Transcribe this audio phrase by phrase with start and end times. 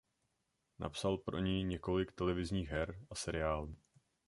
[0.79, 3.75] Napsal pro ni několik televizních her a seriálů.